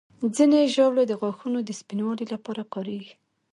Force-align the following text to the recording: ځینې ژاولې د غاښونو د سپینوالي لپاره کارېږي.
ځینې 0.35 0.71
ژاولې 0.73 1.03
د 1.07 1.13
غاښونو 1.21 1.59
د 1.63 1.69
سپینوالي 1.79 2.25
لپاره 2.33 2.61
کارېږي. 2.73 3.13